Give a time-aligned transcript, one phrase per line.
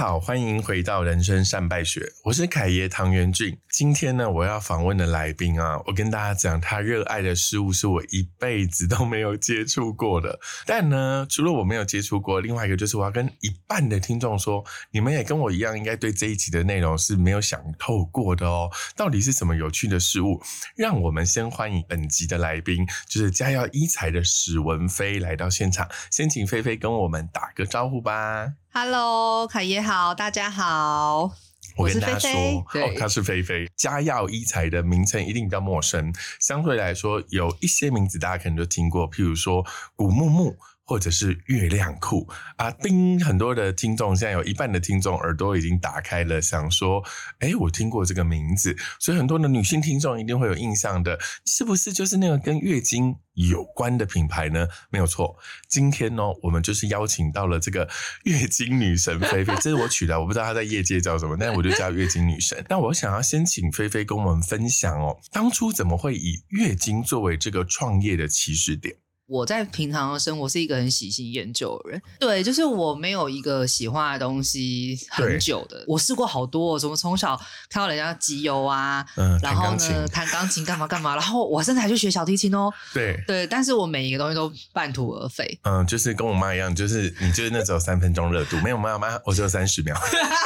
[0.00, 3.58] 好，欢迎回到人生善败学，我是凯爷唐元俊。
[3.68, 10.40] 今天呢，我要访问的来宾啊，我跟大家讲，他热爱的事物是我一辈子都没有接触过的。
[10.64, 18.70] 但呢，除了我没有接触过，另外一个就是我要跟一半的听众说，你们也跟我一样，应该对这一集的内容是没有想透过的哦。
[18.96, 20.40] 到底是什么有趣的事物？
[20.76, 28.54] 让我们先欢迎本集的来宾，就是家耀医材的史文飞来到现场，先请菲菲跟我们打个招呼吧。
[28.72, 31.32] Hello，凯爷好，大家好，
[31.76, 32.56] 我跟是大家说，菲菲。
[32.56, 33.68] 哦，对，他是菲菲。
[33.74, 39.66] 家耀医材的名称一定比较陌生，相对来说，有一些名字大家可能都听过，譬如说
[39.96, 40.56] 古木木。
[40.90, 43.24] 或者是月亮裤啊，叮！
[43.24, 47.00] 很多的听众现在有一半的听众耳朵已经打开了，想说，
[47.38, 54.66] 哎，我听过这个名字，所以很多的女性听众一定会有印象的，是不是就是那个跟月经有关的品牌呢？
[54.90, 55.36] 没有错，
[55.68, 57.88] 今天呢，我们就是邀请到了这个
[58.24, 62.64] 月经女神菲菲， 这是我取的，我不知道她在业界叫什么，但是我就叫月经女神。
[62.68, 68.96] 那我想要先请菲菲跟我们分享哦，当初怎么会以月经作为这个创业的起始点？
[69.30, 75.84] 我在平常的生活是一个很喜新厌旧的人，对，就是我没有一个喜欢的东西很久的。
[75.86, 83.22] 我试过好多、哦，什么从小看到人家集邮啊，嗯，然后，呢弹钢琴干嘛干嘛，然后我甚至还去学小提琴哦，对。
[83.28, 85.56] 对，但是我每一个东西都半途而废。
[85.62, 89.96] 嗯，就是跟我妈一样，就是你就是那只有三分钟热度，没有妈妈，我只有三十秒。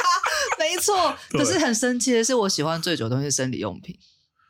[0.59, 3.97] 没错，可是很生气的是，我喜欢最久的东西是生理用品。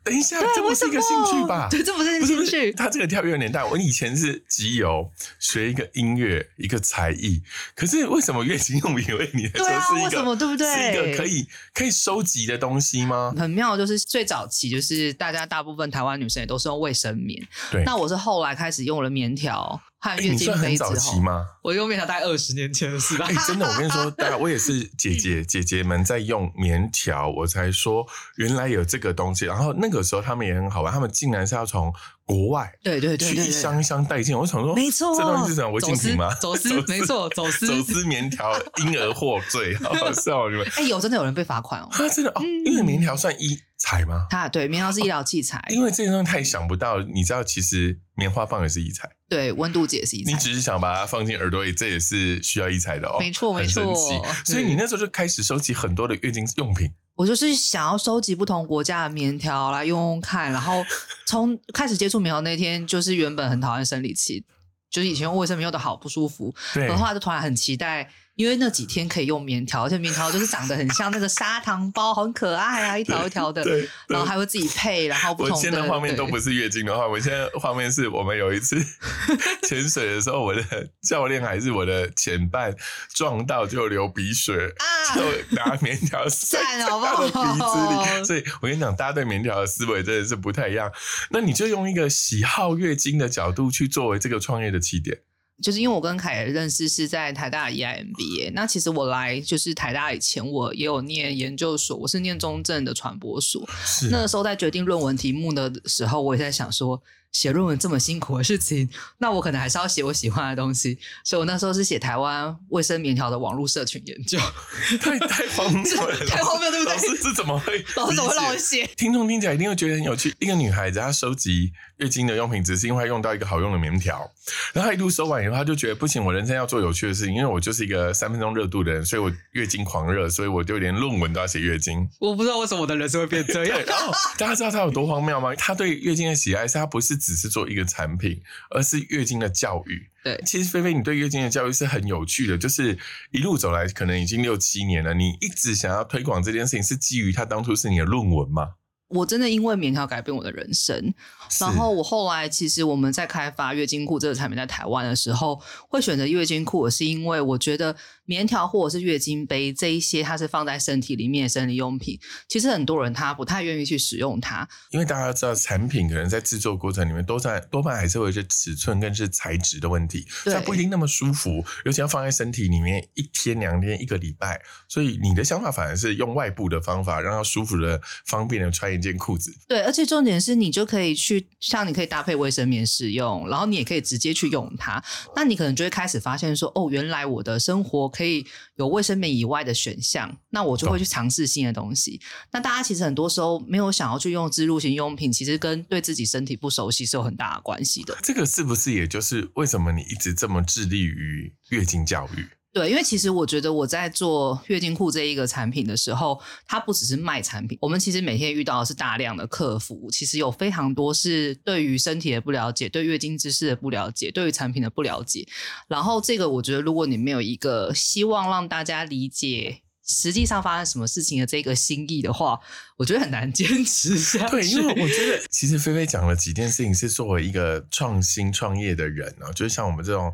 [0.06, 1.68] 等一下，这不是一个兴趣吧？
[1.70, 2.72] 对，这不是不是不是，兴趣。
[2.74, 7.42] 他这个跳跃年代，我以前是集邮，学一个音乐，一个才艺。
[7.76, 13.34] 可是为什么月经用品为你来说对啊是一个为什么对不对是一个可以可以收集的东西吗？
[13.36, 17.42] 很妙，就是最早期，就是大家大部分台湾女生也都是用卫生棉。
[17.72, 21.46] 对，那我是后来开始用了棉条和哎月经你算很杯之后，早期吗？
[21.64, 23.26] 我用棉条大概二十年前的事吧。
[23.28, 28.06] 哎、真的，我跟你说，大家我也是 姐姐姐姐们在用棉条，我才说
[28.38, 29.46] 原来有这个东西。
[29.46, 31.92] 然后那个时候他们也很好玩，他们竟然是要从
[32.24, 34.38] 国外对对对去一箱一箱带进。
[34.38, 36.32] 我想说，没错，这东西是什么违禁品吗？
[36.36, 37.66] 走私， 没错，走私。
[37.66, 40.68] 走私棉条，婴儿获罪，好好笑你们。
[40.76, 41.90] 哎，有真的有人被罚款哦。
[41.92, 44.26] 啊，真的哦，嗯因为棉条算医材吗？
[44.32, 50.32] 它对棉条是医疗器材，因为这个东西太想不到，你知道，其实棉花棒也是医材，对温度计也是医材。
[50.32, 53.18] 你只是想把它放进耳朵里，这也是需要医材的哦。
[53.20, 53.96] 没错很没错
[54.44, 56.92] 所以你那时候就开始收集很多的月经用品。
[57.16, 60.84] 我就是想要收集不同国家的棉条来用用看，然后
[61.26, 64.44] 从开始接触棉条那天，就是原本很讨厌生理期，
[64.90, 66.54] 就是以前用卫生棉用的好不舒服，
[66.98, 78.78] 后就突然很期待，因为那几天可以用棉条，而且棉条就是长得很像那个砂糖包，很可爱啊，一条一条的， 对，然后还会自己配，然后不我同的现在画面都不是月经的话，我现在画面是我们有一次
[79.68, 80.64] 潜水的时候，我的
[81.02, 82.76] 教练还是我的前伴
[83.14, 85.22] 撞到就流鼻血， 啊就
[85.56, 86.58] 拿棉条塞
[86.90, 88.26] 好不他的鼻子里。
[88.26, 90.92] 所以我跟你讲，大家对棉条的思维真的是不太一样。
[91.30, 95.20] 那你就用一个喜好月经的角度去作为这个创业的起点。
[95.64, 103.66] 就是因为我跟凯儿认识是在台大的 E EIMBA，那其实我来就是台大以前，我也有念研究所，我是念中正的传播所。
[104.12, 107.02] 那个时候在决定论文题目的时候，我也在想说，
[107.36, 110.98] 写论文这么辛苦的事情，那我可能还是要写我喜欢的东西。
[111.22, 114.40] 所以我那时候是写台湾卫生棉条的网络社群研究。
[115.02, 117.84] 太太荒谬了，太荒谬对不对老师这怎么会？
[117.98, 118.58] 老师怎么会让我？
[118.58, 118.90] 写？
[118.96, 120.34] 听众听起来一定会觉得很有趣。
[120.40, 124.32] 一个女孩子她收集月经的用品，只是因为用到一个好用的棉条，
[124.72, 132.10] 然后她一路收完以后，她就觉得不行，我人生要做有趣的事情，因为我就是一个三分钟热度的人，所以我月经狂热，所以我就连论文都要写月经。
[132.20, 133.78] 我不知道为什么我的人生会变这样，。
[133.86, 135.54] 然后大家知道她有多荒谬吗？
[135.56, 140.10] 她对月经的喜爱是她不是只是做一个产品，而是月经的教育。
[140.24, 142.98] 对其实菲菲，你对月经的教育是很有趣的，就是
[143.32, 148.76] 一路走来，可能已经六七年了，你一直想要推广这件事情，是基于它当初是你的论文吗？
[149.08, 151.14] 我真的因为棉条改变我的人生。
[151.62, 164.68] 然后我后来其实我们在开发月经裤这个产品在台湾的时候，会选择月经裤，是因为我觉得棉条或者是月经杯这一些，它是放在身体里面的生理用品，其实很多人他不太愿意去使用它。
[164.92, 174.62] 因为大家知道，产品可能在制作过程里面都在多半还是会有一些尺寸跟是材质的问题，它不一定那么舒服，尤其要放在身体里面一天、两天、一个礼拜。
[174.88, 179.54] 所以你的想法反而是用外部的方法，让它舒服的、方便的穿一件裤子。
[179.68, 185.04] 对，而且重点是你就可以去，像你可以搭配卫生棉使用，然后你也可以直接去用它。
[185.36, 188.46] 那你可能就会开始发现说，哦，原来我的生活可以
[188.76, 192.22] 有卫生棉以外的选项，那我就会去尝试新的东西。
[192.52, 198.18] 那大家其实很多时候没有想要去用植入型用品，其实跟对自己身体不熟悉是有很大的关系的。
[198.24, 202.48] 这个是不是也就是为什么你一直这么致力于月经教育？
[202.76, 206.38] 对，因为其实我觉得我在做月经裤这一个产品的时候，
[206.68, 215.48] 它不只是卖产品，我们其实每天遇到的是大量的客服，其实有非常多是对于身体的不了解，对月经知识的不了解，对于产品的不了解。
[215.88, 222.60] 然后这个我觉得，如果你没有一个希望让大家理解实际上发生什么事情的这个心意的话，
[222.98, 224.52] 我觉得很难 坚持下去。
[224.52, 230.34] 对，因为我觉得其实菲菲讲了几件事情，是作为一个创新创业的人啊，就是像我们这种。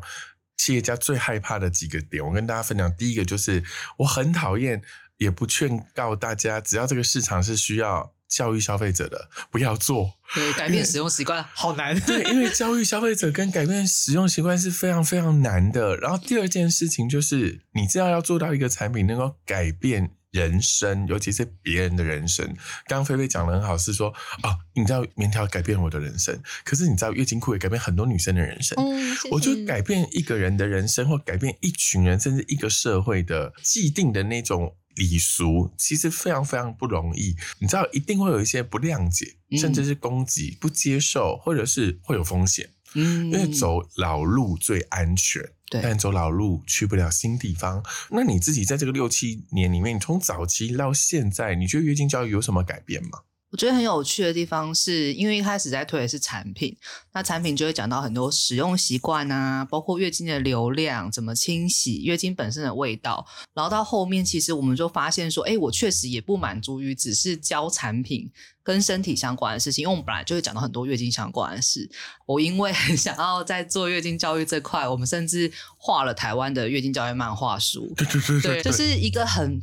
[0.62, 2.96] 企业家最害怕的几个点，我跟大家分享。
[2.96, 3.64] 第一个就是
[3.96, 4.80] 我很讨厌，
[5.16, 10.12] 也不劝告大家，只要这个市场是需要教育消费者的，不要做。
[10.32, 11.98] 对，改变使用习惯 好难。
[12.02, 15.96] 对，因为教育消费者跟改变使用习惯是非常非常难的。
[15.96, 20.12] 然后第二件事情就是，你知道要做到一个产品能够改变。
[20.32, 22.46] 人生，尤其是别人的人生。
[22.86, 24.08] 刚刚菲菲讲的很好，是说
[24.40, 28.76] 啊，你知道棉条改变我的人生，可是你知道月经裤也改变很多女生的人生。
[28.78, 37.36] 嗯，我就改变一个人的人生，或改变一群人，甚至一个社会的既定的那种礼俗，其实非常非常不容易。
[37.58, 42.70] 你知道，一定会有一些不谅解，甚至是攻击、不接受，或者是会有风险。
[42.94, 45.42] 嗯，因为走老路最安全。
[45.80, 47.82] 但走老路去不了新地方。
[48.10, 53.20] 那你自己在这个六七年里面，你从早期到现在，你觉得月经教育有什么改变吗？
[53.52, 56.74] 我觉得很有趣的地方是，因为一开始在推的是产品，
[57.12, 63.26] 那产品就会讲到很多使用习惯啊，包括月经的流量、怎么清洗、月经本身的味道。
[63.52, 68.30] 然后到后面，其实我们就发现说，哎，我确实也不满足于只是教产品
[68.62, 71.86] 跟身体相关的事情，因为我们本来就会讲到很多月经相关的事。
[72.24, 77.92] 我因为很想要在做月经教育这块，我们甚至画了台湾的月经教育漫画书。
[77.98, 79.62] 对对对对，就是一个很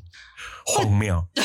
[0.64, 1.26] 荒谬。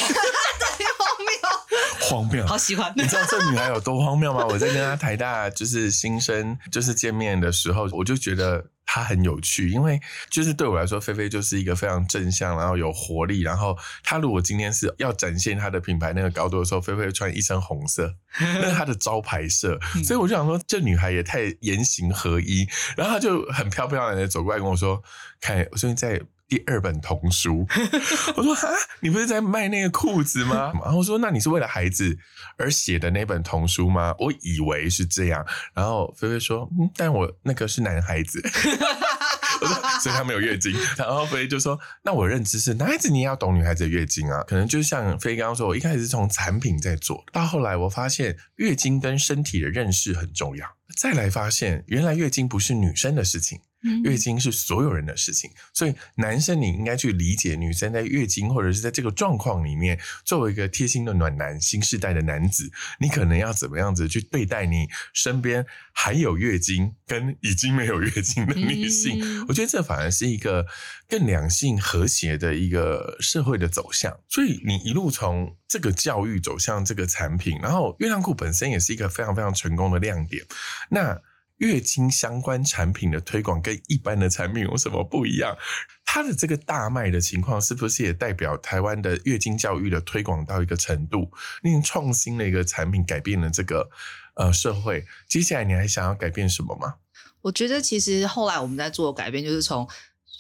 [2.05, 2.93] 荒谬，好喜欢！
[2.97, 4.45] 你知道这女孩有多荒谬吗？
[4.51, 9.99] 我在跟她台大就是新生就是见面的时候，我就觉得她很有趣，因为
[10.31, 13.41] 就是对我来说，菲菲就是一个非常正向，然后有活力。
[13.41, 19.79] 然后她如果今天是要展现她的品牌那个高度的时候，菲菲穿一身红色， 那是她的招牌色。
[20.05, 22.67] 所以我就想说，这女孩也太言行合一。
[22.97, 25.03] 然后她就很漂漂亮亮的走过来跟我说
[25.41, 27.67] ：“看，我最近在。”第二本童书，
[28.37, 28.69] 我说哈，
[29.01, 30.73] 你不是在卖那个裤子吗？
[30.83, 32.17] 然后我说，那你是为了孩子
[32.59, 34.15] 而写的那本童书吗？
[34.19, 35.45] 我以为是这样。
[35.73, 38.43] 然后菲菲说，嗯，但我那个是男孩子，
[39.61, 40.77] 我说，所以他没有月经。
[40.99, 44.43] 然后菲菲就说，那我认知是男孩子，你也要懂女孩子的月经啊。
[44.47, 50.67] 可能就像菲菲刚刚说，我一开始是从产品在做到后来，我发现月经跟身体的认识很重要。
[50.97, 53.61] 再来发现，原来月经不是女生的事情。
[54.03, 62.71] 月经是所有人的事情，所以男生你应该去理解女生在月经或者是在这个状况里面，作为一个贴心的暖男、新时代的男子，
[63.01, 69.45] 你可能要怎么样子去对待你身边还有月经跟已经没有月经的女性？
[69.49, 70.67] 我觉得这反而是一个
[71.09, 74.19] 更两性和谐的一个社会的走向。
[74.29, 80.45] 所以你一路从这个教育走向这个产品，然后月亮裤本身也是一个非常非常成功的亮点。
[80.91, 81.21] 那
[81.59, 85.57] 月经相关产品的推广跟一般的产品有什么不一样？
[86.05, 91.31] 它的这个大卖的情况，是不是也代表台湾的月经教育的推广到一个程度？
[91.63, 93.89] 令创新的一个产品改变了这个
[94.35, 96.95] 呃社会，接下来你还想要改变什么吗？
[97.43, 99.89] 我觉得其实后来我们在做改变，就是从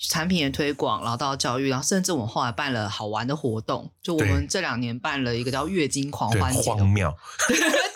[0.08, 7.14] 产品的推广，然后到教育，然后甚至我们后来办了好玩的活动，就我们这两年办了一个叫月经狂欢节，荒谬。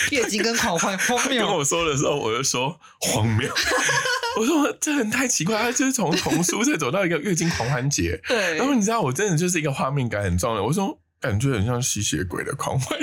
[0.10, 3.48] 月经跟狂欢荒谬，跟我说的时候，我就说荒谬。
[4.38, 8.20] 我说这人太奇怪，他就是从童书再走到一个月经狂欢节。
[8.28, 10.62] 对，然后你知道，我真的就是一个画面感很重的。
[10.62, 12.98] 我说感觉很像吸血鬼的狂欢。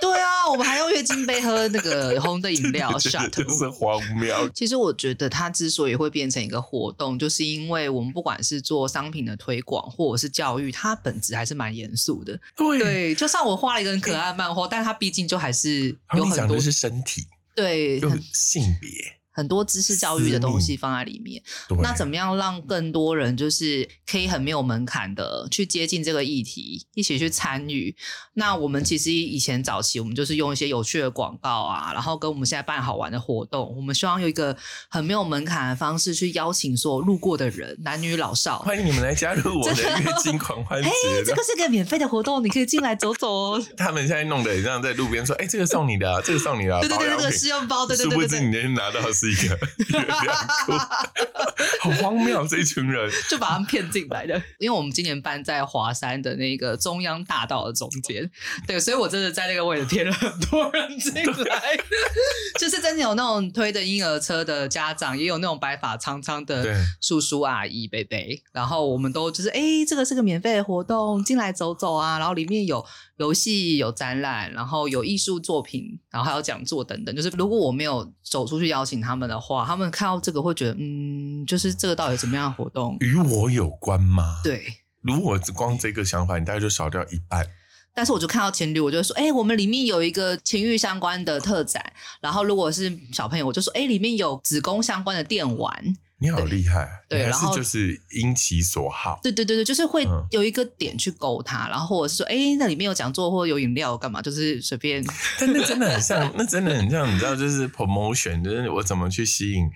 [0.02, 4.48] 对啊，我们还用月经杯喝那个 红的饮料，shut，是荒谬。
[4.54, 12.38] 其实我觉得它之所以会变成一个活动，就是因为我们不管是做商品的推广，或者是教育，它本质还是蛮严肃的。
[12.56, 18.00] 对，就算我画了一个很可爱的漫画，但它毕竟就还是有很多是身体，对，
[18.32, 19.19] 性别。
[19.40, 21.42] 很多知识教育的东西放在里面，
[21.82, 27.96] 那怎么样让更多人就是可以很没有门槛的去接近这个议题，一起去参与？
[28.34, 34.54] 那我们其实以前早期我们就是用一些有趣的广告啊，然后跟我们现在办好玩的活动，我们希望有一个
[34.90, 40.90] 很没有门槛的方式去邀请所路过的人，男女老少，欢迎你们来加入我的月经狂欢 节。
[41.24, 43.62] 这个是个免费的活动，你可以进来走走哦。
[43.78, 50.72] 他们现在弄得像在路边说：“哎，这个送你的，这个送你的， 对对对，那个试用包，对对对对，殊不知你能拿到是。”是一个月亮裤，
[51.82, 53.10] 好荒谬这一群人。
[53.28, 54.40] 就把他们骗进来的。
[54.58, 58.30] 因为我们今年办在华山的那个中央大道的中间，
[58.66, 61.76] 对，所以我真的在那个位置骗了很多人进来，
[62.58, 66.64] 就是真的有那种推着婴儿车的家长，也有那种白发苍苍的
[67.00, 68.18] 叔叔阿姨、伯伯，
[68.52, 72.84] 然后我们都就是哎、诶这个是个免费的活动，进来走走啊，然后里面有
[73.20, 77.14] 游戏、有展览，然后有艺术作品，然后还有讲座等等。
[77.14, 82.96] 就是如果我没有走出去邀请他们的话，他们看到这个会觉得，嗯，就是这个到底怎么样的活动？
[83.00, 84.62] 与我有关吗？，对。
[85.02, 87.46] 如果只光这个想法，你大概就少掉一半。
[87.92, 91.92] 但是我就看到情侣，我就说，哎、我们里面有一个情欲相关的特展。
[92.22, 95.96] 然后如果是小朋友，我就说，哎、里面有子宫相关的电玩。
[96.22, 99.18] 你好厉害，对然后是就是因其所好。
[99.22, 105.02] 对对对对，就是会嗯有一个点去勾他，然后或者是说，哎、那里面有讲座或者有饮料干嘛，就是随便。
[105.40, 109.70] 但那真的很像，那真的很像，你知道，就是 promotion，就是我怎么去吸引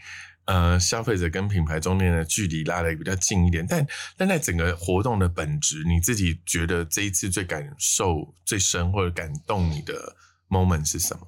[0.44, 3.66] 呃消费者跟品牌中间的距离拉得比较近一点。
[3.66, 3.86] 但
[4.18, 10.14] 但在整个活动的本质，你自己觉得这一次最感受最深或者感动你的
[10.50, 11.26] moment 是什么？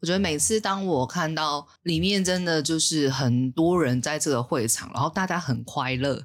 [0.00, 6.22] 我觉得每次当我看到里面真的就是很多人在这个会场，然后大家很快乐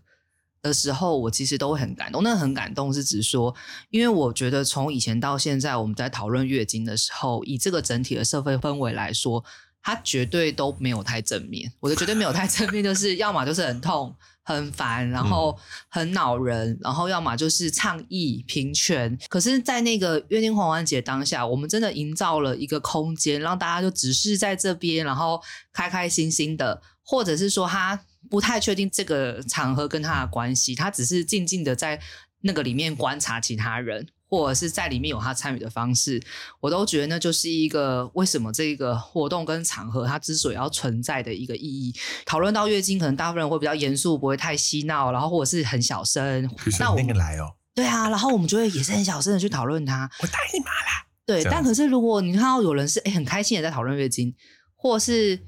[0.61, 2.21] 的时候，我其实都会很感动。
[2.23, 3.53] 那很感动是指说，
[3.89, 9.43] 因为我觉得从以前到现在，我们在讨论月经的时候，以这个整体的社会氛围来说，
[9.81, 11.73] 它绝对都没有太正面。
[11.79, 14.15] 我的绝对没有太正面，就是要么就是很痛。
[14.43, 15.57] 很烦，然后
[15.89, 19.17] 很恼人，然后要么就是倡议平权。
[19.29, 31.99] 可是，在那个约定狂欢节当下，我们真的营造了一个空间，让大家就只是在这边，然后开开心心的，或者是说他不太确定这个场合跟他的关系，他只是静静的在
[32.41, 34.07] 那个里面观察其他人。
[34.33, 36.19] 或者是在里面有他参与的方式，
[36.59, 41.93] 我都觉得那就是一个为什么这个活动跟场合它之所以要存在的一个意义。
[42.25, 46.49] 讨论到月经，可能大部分人会比较严肃，不会太嬉闹，然后或者是很小声。
[46.79, 50.09] 那我那个来哦，对啊，然后我们就会也是很小声的去讨论它。
[50.23, 51.05] 我大姨妈啦。
[51.27, 54.33] 对，但可是如果你看到有人是哎很开心的在讨论月经，
[54.75, 55.39] 或是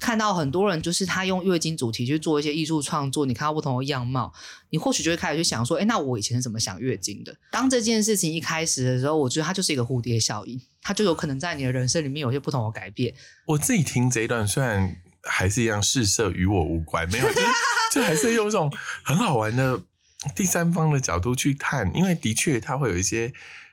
[0.00, 4.32] 看到很多人就是他用月经主题去做一些艺术创作，你看到不同的样貌，
[4.70, 7.36] 你或许就会开始去想说，哎，那我以前是怎么想月经的？
[7.50, 13.14] 当这件事情一开始的时候，我觉得它就是一个蝴蝶效应，它就有可能在你的人生里面有些不同的改变。
[13.46, 17.40] 我自己听这一段，虽然还是一样试色与我无关，没有，就
[17.92, 18.72] 就还是用一种
[19.04, 19.80] 很好玩的
[20.34, 23.32] 第三方的角度去看，因为的确它会有一些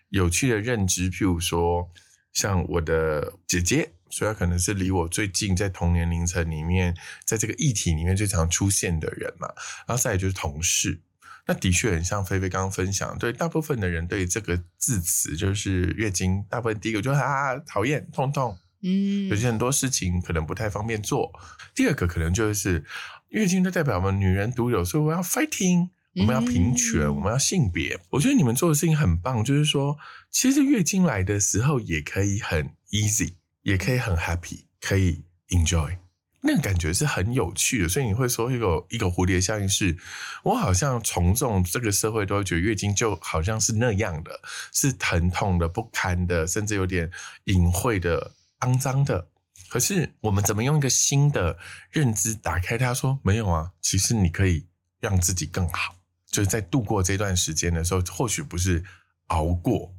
[0.09, 1.89] 有趣的认知，譬如说
[2.33, 3.93] 像我的姐姐。
[4.09, 9.47] 所以他可能是离我最近，在同年龄层里面，在这个议题里面最常出现的人嘛。
[9.87, 11.01] 然后再来就是同事，
[11.47, 21.31] 那的确很像菲菲刚刚分享，对大部分的人对这个字词就是月经，大部分第一个就是啊讨厌痛痛，嗯有些很多事情可能不太方便做。
[21.73, 22.83] 第二个可能就是
[23.29, 27.99] 月经就代表我们女人独有，所以我要 fighting，我们要平权，嗯我们要性别。
[28.09, 29.97] 我觉得你们做的事情很棒，就是说，
[30.29, 35.97] 其实月经来的时候也可以很 easy，也可以很 happy，可以 enjoy。
[36.41, 39.97] 那个感觉是很有趣的，所以你会说一个一个蝴蝶效应是，
[40.43, 44.39] 我好像从众这个社会都会觉得月经就好像是那样的，
[44.71, 47.11] 是疼痛的、不堪的，甚至有点
[47.43, 49.27] 隐晦的、肮脏的。
[49.67, 51.57] 可是我们怎么用一个新的
[51.91, 52.93] 认知打开它？
[52.93, 54.65] 说没有啊，其实你可以
[55.01, 58.81] 让自己更好，就是在度过这段时间的时候，或许不是
[59.27, 59.93] 熬过，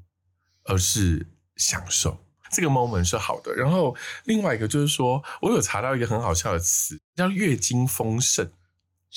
[0.65, 2.25] 而是享受。
[2.51, 3.55] 这个 moment 是好的。
[3.55, 8.51] 然后另外一个就是说，我有查到一个很好笑的词，叫月经丰盛。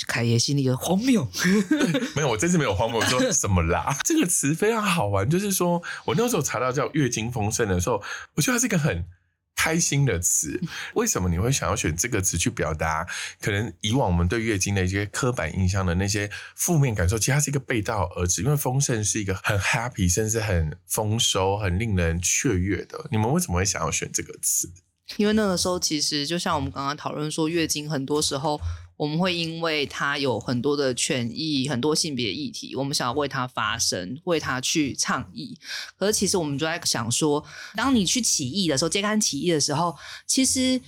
[0.07, 1.27] 凯爷心里有荒谬。
[2.15, 3.95] 没有，我这次没有荒谬，我说 什么啦？
[4.03, 8.01] 这个词非常好玩，就是说我那时候查到叫月经丰盛的时候，
[8.35, 9.05] 我觉得它是一个很
[9.55, 10.61] 开心的词。
[10.95, 13.07] 为什么你会想要选这个词去表达？
[13.39, 18.41] 可能以往我们对月经的一些刻板印象的那些负面感受，其实它是一个背道而驰。
[18.41, 23.07] 因为丰盛是一个很 happy，甚至很丰收、很令人雀跃的。
[23.11, 24.71] 你们为什么会想要选这个词？
[25.17, 28.59] 因为那个时候，其实就像我们刚刚讨论说，月经很多时候
[28.97, 35.57] 我们会因为它有很多的权益、很多性别议题，我们想要为它发声，为它去倡议。
[35.97, 37.43] 可是其实我们就在想说，
[37.75, 40.81] 当你去起义的时候，揭竿起义的时候，其实。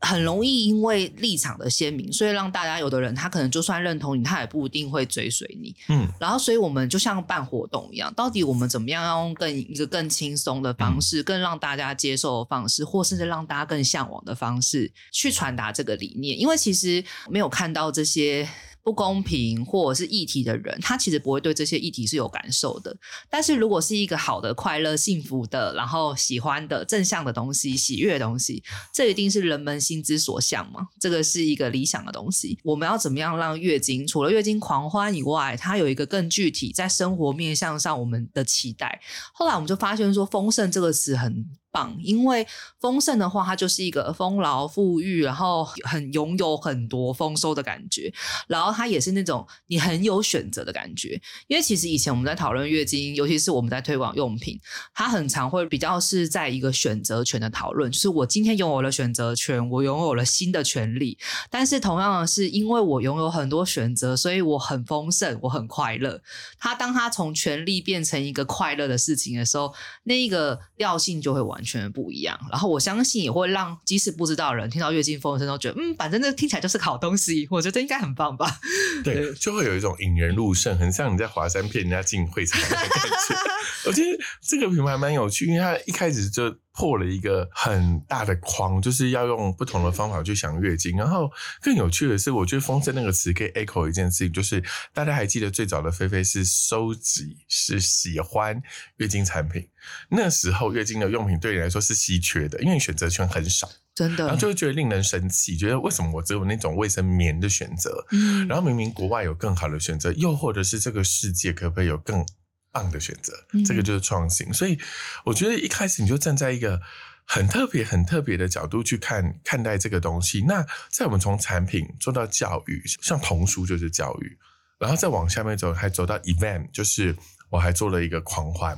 [0.00, 5.76] 很容易因为立场的鲜明，所以让大家有的人他可能就算认同你，他也不一定会追随你。
[5.88, 16.38] 嗯，然后，所以我们就像办活动一样，到底我们怎么样要用更一个更轻松的方式，更让大家接受的方式，或甚至让大家更向往的方式去传达这个理念？
[16.38, 18.48] 因为其实没有看到这些。
[18.90, 22.96] 不公平或者是议题的人，他其实不会对这些议题是有感受的。
[23.28, 28.60] 但是如果是一个好的、快乐、幸福的，然后喜欢的、正向的东西、喜悦的东西，
[28.92, 30.88] 这一定是人们心之所向嘛？
[30.98, 32.58] 这个是一个理想的东西。
[32.64, 39.00] 我们要怎么样让月经除了月经狂欢以外，它有一个更具体在生活面向上我们的期待？
[39.32, 41.46] 后来我们就发现说，丰盛这个词很。
[41.70, 42.46] 棒，因为
[42.80, 48.12] 丰盛的话，它就是一个丰饶、富裕，然后很拥有很多丰收的感觉。
[48.48, 51.20] 然后它也是那种你很有选择的感觉。
[51.46, 54.58] 因为其实以前我们在讨论月经，尤其是我们在推广用品，
[54.92, 61.16] 它很常会比较是在一个选择权的讨论，就是我今天拥有了选择权，我拥有了新的权利。
[61.50, 66.20] 但是同样的是，因为我拥有很多选择，所以我很丰盛，我很快乐。
[66.58, 69.72] 它当它从权利变成一个快乐的事情的时候，
[70.04, 71.59] 那一个调性就会完。
[71.60, 78.58] 完全不一样，然后我相信也会让即使不知道的人听到月经风声都觉得，嗯，反正这听起来就是好东西，我觉得应该很棒吧？
[79.04, 83.36] 对，就会有一种引人入胜，很像你在华山骗人家进会场的感觉。
[83.88, 86.56] 我觉得这个品牌蛮有趣，因为它一开始就。
[86.80, 90.96] 破了一个很大的框，就是要用不同的方法去想月经。
[90.96, 98.62] 然后更有趣的是，我觉得“丰盛”那个词可以 echo 一件事情，就是大家还记得最早的菲菲是收集、是喜欢
[98.96, 99.68] 月经产品。
[100.08, 108.06] 那时候月经的用品对你来说是稀缺的，因为选择权很少，真的，然后就会觉得令人生气，觉得为什么我只有那种卫生棉的选择？
[108.12, 112.24] 嗯，然后明明国外有更好的选择，又或者是这个世界可不可以有更？
[112.72, 113.32] 棒的选择，
[113.66, 114.52] 这个就是创新。
[114.52, 114.78] 所以
[115.24, 116.80] 我觉得一开始你就站在一个
[117.24, 120.44] 很特别、很特别的角度去看看待这个东西。
[120.46, 124.38] 那在我们从产品做到教育，像童书就是教育，
[124.78, 127.16] 然后再往下面走，还走到 event，就是
[127.50, 128.76] 我还做了一个狂欢。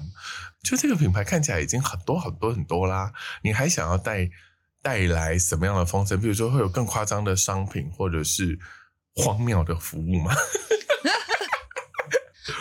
[0.62, 4.30] 就这个品牌看起来已经很多很多很多啦，你还想要带
[4.80, 6.20] 带来什么样的风声？
[6.20, 8.58] 比如说会有更夸张的商品，或者是
[9.14, 10.32] 荒谬的服务吗？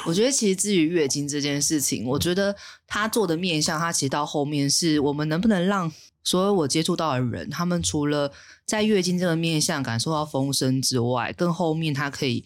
[0.06, 5.92] 我觉得其实至于月经这件事情，我觉得他做的面向，他其实到后面是我们能不能让
[6.24, 8.32] 所有我接触到的人，他们除了
[8.66, 12.46] 在月经这个面向感受到风声之外，更后面他可以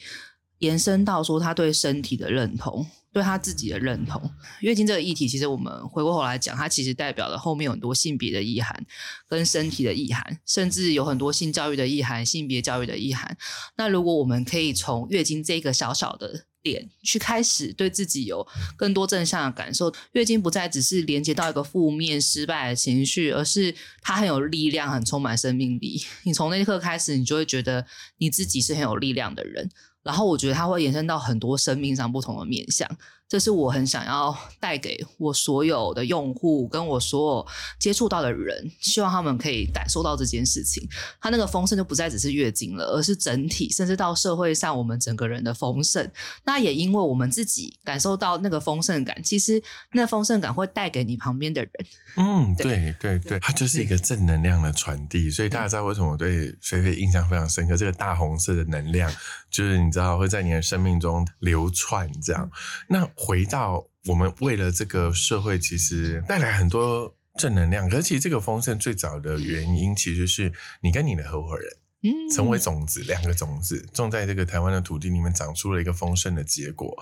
[0.59, 4.31] 延伸到说他对身体的认同，对他自己的认同。
[4.61, 8.85] 月经这个议题，其实我们回过头来讲，它其实代表了后面有很多性别的意涵，
[9.27, 13.37] 跟身体的意涵，甚至有很多性教育的意涵、性别教育的意涵。
[13.75, 26.03] 那如果我们可以从月经这个小小的点去开始对自己有更多正向的感受，月经不再只是连接到一个负面失败的情绪，而是它很有力量，很充满生命力。
[26.23, 27.85] 你从那一刻开始，你就会觉得
[28.17, 29.69] 你自己是很有力量的人。
[30.01, 32.89] 然后我觉得它会延伸到很多生命上不同的面向。
[33.27, 37.47] 这是我很想要带给我所有的用户，跟我所有
[37.79, 40.87] 接触到的人，希望他们可以感受到这件事情。
[41.19, 46.09] 它那个丰盛就不再只是月经了，而是整体，甚至到社会上我们整个人的丰盛。
[46.43, 49.61] 那也因为我们自己感受到那个丰盛感，其实
[49.93, 51.71] 那丰盛感会带给你旁边的人。
[52.17, 55.29] 嗯，对对对，它就是一个正能量的传递。
[55.29, 57.75] 所以大家知道为什么我对菲菲印象非常深刻？
[57.75, 59.11] 这个大红色的能量，
[59.55, 62.51] 就是你知道会在你的生命中流窜，这样
[62.89, 63.09] 那。
[63.17, 67.89] 回到我们为了这个社会，其实带来很多正能量。
[67.89, 71.71] 可是其实这个丰盛最早的原因，其实是你跟你的合伙人，
[72.03, 76.93] 嗯，成为种子，两个种子种在这个台湾的土地里面，长出了一个丰盛的结果。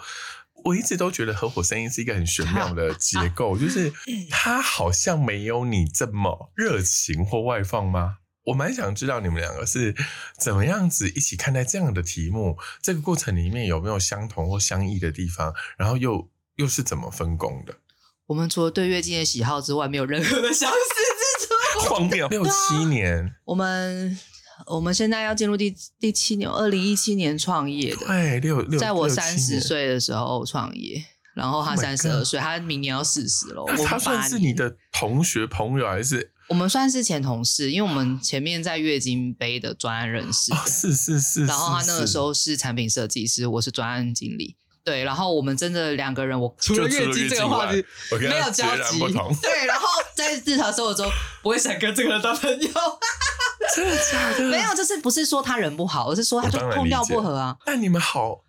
[0.66, 3.92] 我一直都觉得合伙生意是一个很玄妙的结构，就是
[4.30, 8.20] 它好像没有你这么热情或外放吗？
[8.46, 9.96] 我蛮想知道你们两个是
[10.38, 17.76] 怎么样子一起看待这样的题目，这个过程里面有没有相同或相异的地方，然后又又是怎么分工的？
[18.26, 20.78] 我们除了对月经的喜好之外，没有任何的相似
[21.40, 21.54] 之处。
[21.94, 24.18] 荒谬， 六七年，我们
[24.68, 31.04] 我们现在要进入第第七年，二零一七年创业的，对，六六，在我三十岁的时候创业。
[31.34, 33.66] 然后他三十二岁，他明年要四十了。
[33.88, 36.33] 他算是你的同学朋友还是？
[36.48, 40.54] 我们算是前同事，因为我们前面在月经杯的专案认识。
[40.68, 41.46] 是是是。
[41.46, 44.56] 然后他那个时候是产品设计师，我是专案经理。
[44.84, 47.84] 对，然后我们真的两个人，我除了月经这个话题
[48.20, 49.00] 没有交集。
[49.42, 51.10] 对，然后在日常生活中
[51.42, 52.70] 不会想跟这个人当朋友。
[53.74, 54.44] 真的假的？
[54.52, 57.56] 没有，就是不是说他人不好，而是说他就痛调不合啊。
[57.66, 58.43] 但你们好。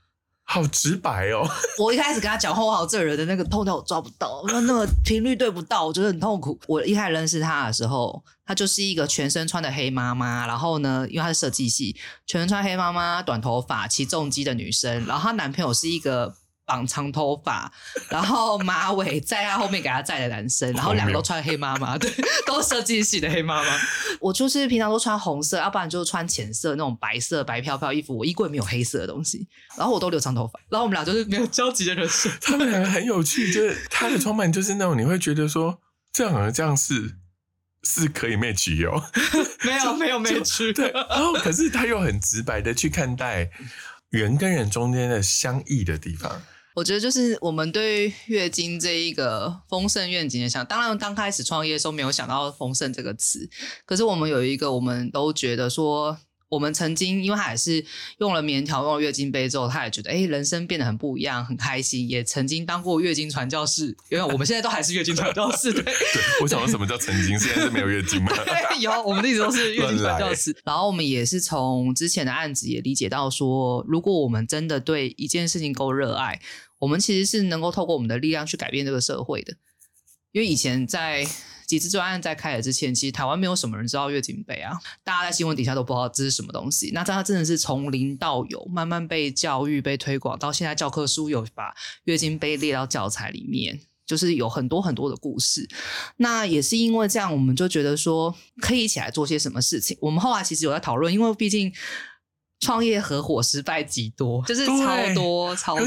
[0.47, 1.49] 好直白哦！
[1.81, 6.59] 我一开始跟他讲后，好这人的那个痛调我抓不到，那那个频率对不到，我觉得很痛苦。
[6.67, 15.07] 我一开始认识他的时候，他就是一个全身穿的黑妈妈，然后呢，因为他是设计系，全身穿黑妈妈，短头发，骑重机的女生。
[15.07, 16.35] 然后她男朋友是一个
[16.67, 17.71] 绑长头发，
[18.09, 22.11] 然后马尾在他后面给他载的男生， 然后两个都穿黑妈妈， 对，
[22.47, 23.79] 都设计系的黑妈妈。
[24.21, 28.17] 我就是平常都穿红色，要不然就是穿浅色那种白色白飘飘衣服。
[28.17, 29.47] 我衣柜没有黑色的东西，
[29.77, 30.59] 然后我都留长头发。
[30.71, 32.31] 然后我们俩就是没有交集的人设。
[32.41, 35.81] 他们两个很有趣，就是他的装扮就是那种你会觉得说
[36.13, 37.17] 这样好像这样是
[37.83, 39.05] 是可以 match 哟，
[39.65, 43.51] 没有没有 match 对，然后可是他又很直白的去看待
[44.09, 46.41] 人跟人中间的相异的地方。
[46.75, 53.49] 我觉得就是我们对月经这一个丰盛愿景的想，当然刚开始创业的时候没有想到丰盛这个词，
[53.87, 56.19] 可是我们有一个，我们都觉得说。
[56.51, 57.85] 我们曾经，因为他也是
[58.19, 62.09] 用了棉条、用了月经杯之后，他也觉得哎，人生变得很不一样，很开心。
[62.09, 65.73] 也曾经当过月经传教士，因为我们现在都还是月经传教士。
[65.73, 67.37] 对， 对我想说什么叫曾经？
[67.37, 68.31] 现在是没有月经吗？
[68.79, 70.57] 有，我们一直都是月经传教士。
[70.63, 76.41] 然后我们也是从之前的案子也理解到说，如果我们真的对一件事情够热爱，
[76.85, 79.55] 我们其实是能够透过我们的力量去改变这个社会的。
[80.33, 81.27] 因为以前在。
[81.67, 86.91] 几次专案在开始之前，其实台湾没有什么人知道月经杯啊，大家在新闻底下都不知道这是什么东西。
[86.93, 95.67] 那它真的是从零到有，慢慢被教育、被推广，到现在教科书有把月经杯列到教材里面，就是有很多很多的故事。
[96.19, 99.97] 那也是因为这样，我们就觉得说可以一起来做些什么事情。
[100.03, 101.73] 我们后来其实有在讨论，因为毕竟
[102.61, 105.87] 创业合伙失败极多，就是超多超多。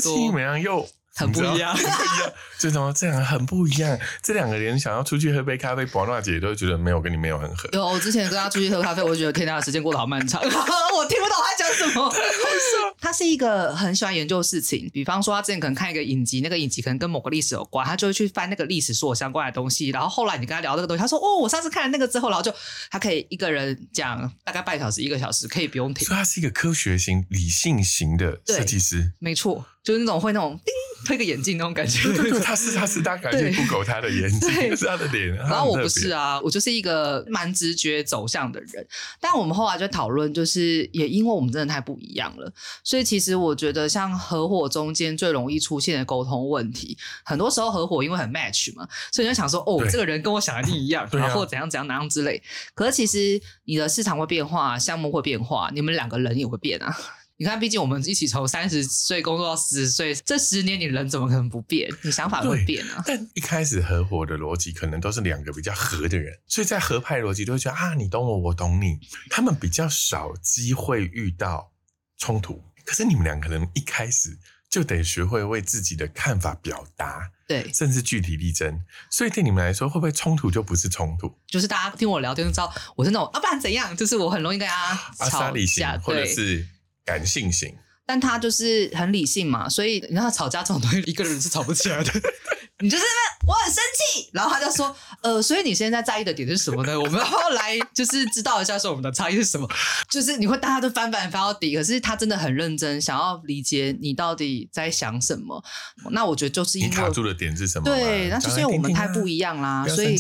[1.17, 3.97] 很不一样， 很不一样，这种这样很不一样。
[4.21, 7.67] 这两个人想要出去喝杯咖啡，宝娜姐都觉得没有跟你没有很合。
[7.73, 12.13] 有，我之前跟他出去喝咖啡，我就觉得天哪，时间过得好漫长， 我听不懂他讲什么。
[12.99, 19.89] 他是一个很喜欢研究事情，比方说他之前可能看一个影集，那个影集可能跟某个历史有关，他就会去翻那个历史所有相关的东西。
[19.89, 22.53] 然后后来你跟他聊这个东西，他说：“哦，我上次看了那个之后，然后就
[22.89, 29.65] 他可以一个人讲大概半小时、一个小时，可以不用停。”所以他是一个科学型、理性型的设计师，没错。
[29.88, 30.60] 就是那种会那种
[31.06, 32.02] 推个眼镜那种感觉，
[32.43, 35.34] 他是他是大家感觉不狗他的眼睛， 是他的脸。
[35.34, 38.86] 然后我不是啊，我就是一个蛮直觉走向的人。
[39.21, 42.52] 但我们后来就讨论，就是也因为我们真的太不一样了，
[42.84, 52.43] 所以其实我觉得像合伙中间最容易出现的沟通问题，很多时候合伙因为很 match 嘛，所以就想说哦，这个人跟我想的一样，然后怎样怎样哪样之类。
[52.73, 56.93] 可是其实你的市场会变化，项目会变化，你们两个人也会变啊。
[57.39, 61.88] 你看，毕竟我们一起从三十岁工作到四十岁，这十年你人怎么可能不变？
[62.02, 63.04] 你想法会变啊。
[63.06, 68.97] 但一开始合伙的逻辑可能都是两个比较合的人，所以在合派逻辑都会觉得啊，你懂我，我懂你。
[69.30, 71.71] 他们比较少机会遇到
[72.17, 72.63] 冲突。
[72.84, 78.82] 可是你们两个人一开始就得学会为自己的看法表达，对，甚至据理力争。
[79.12, 81.32] 所以对你们来说，会不会冲突就不是冲突？
[81.45, 83.95] 就是大家听我聊天就知道，我是那种啊，不然怎样？
[83.95, 84.95] 就是我很容易跟他
[85.30, 86.67] 吵架，或者是。
[87.07, 87.73] 感性型，
[88.05, 92.11] 但他就是很理性嘛，所以你看吵架这种东西，一个人是吵不起来的。
[92.79, 93.03] 你就是
[93.47, 96.99] 我很生气，然后他就说，呃，所以你现在在意的点是什么呢？
[96.99, 99.67] 我们后来就是知道一下，说我们的差异是什么。
[100.07, 105.63] 就是你会大家都翻翻翻到底，可是他真的很认真，想要理解你到底在想什么。
[106.12, 107.86] 那我觉得就是因为卡住的点是什么？
[107.86, 110.15] 对，那就是因为我们太不一样啦，所以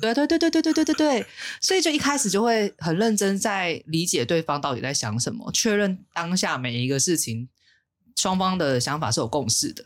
[0.00, 1.26] 对对对对对对对对，
[1.60, 7.48] 所以就一开始就会很认真在理解对方到底在想什么，确认当下每一个事情
[8.16, 9.84] 双方的想法是有共识的。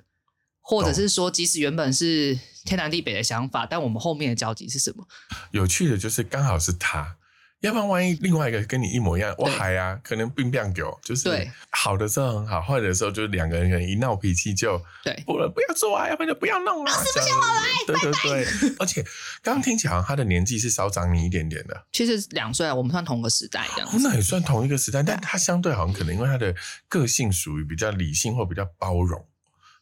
[0.61, 5.09] 或者是说，即使原本是天南地北的想法，但我们后面的交集是什么？
[5.51, 7.17] 有趣的就是刚好是他，
[7.61, 11.29] 要不然万一另外一个跟你一模一样，我还啊，可能并不样狗，就是
[11.71, 18.77] 好的时候很好，坏的时候就是两个人人一闹脾气就对，不了不要做啊，要不然就不要弄啊，死不相往来，对对对。
[18.79, 19.03] 而且
[19.43, 26.55] 刚刚听起来好像他的年纪是稍长你一点点的，其实两岁啊，我们算同个时代这样，那也算同一个时代，但他相对好像可能因为他的
[26.89, 29.27] 个性属于比较理性或比较包容。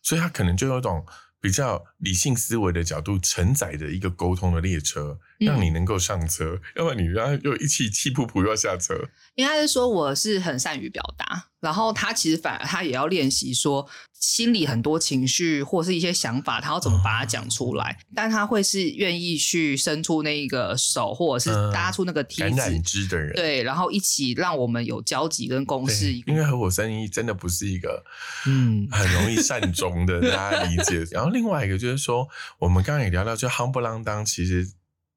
[0.02, 1.04] 所以他可能就有一种
[1.40, 8.94] 比较理性思维的角度承载着一个沟通的列车，让你能够上车，要不然你然后又一气气噗噗又要下车。
[9.34, 11.48] 应该是说我是很善于表达。
[11.66, 13.84] 然后他其实反而他也要练习说
[14.20, 17.98] 心里很多情绪或是一些想法，他要怎么把它讲出来。
[18.14, 22.36] 但他会是愿意去伸出那一个手，或者是搭出那个梯
[22.82, 26.12] 子的人，对，然后一起让我们有交集跟共识。
[26.26, 28.04] 因为合伙生意真的不是一个
[28.46, 31.04] 嗯很容易善终的，大家理解。
[31.10, 32.28] 然后另外一个就是说，
[32.60, 34.70] 我们刚刚也聊到，就夯不啷当，其实